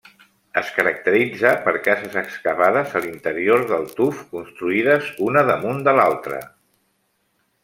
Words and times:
Es 0.59 0.69
caracteritza 0.77 1.51
per 1.67 1.73
cases 1.87 2.17
excavades 2.23 2.97
a 2.99 3.03
l'interior 3.05 3.67
del 3.73 3.87
tuf, 4.01 4.25
construïdes 4.35 5.13
una 5.29 5.49
damunt 5.53 5.87
de 5.91 5.99
l'altra. 6.01 6.43